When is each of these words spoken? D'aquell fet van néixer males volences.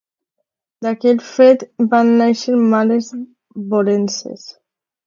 D'aquell 0.85 1.21
fet 1.27 1.67
van 1.93 2.11
néixer 2.23 2.59
males 2.73 3.13
volences. 3.77 4.53